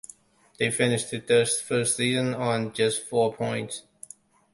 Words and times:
They 0.57 0.71
finished 0.71 1.11
their 1.11 1.45
first 1.45 1.95
season 1.95 2.33
on 2.33 2.73
just 2.73 3.05
four 3.07 3.35
points. 3.35 3.83